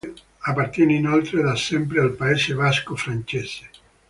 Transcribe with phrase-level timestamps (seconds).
[0.47, 3.69] Appartiene inoltre, da sempre, al Paese Basco francese.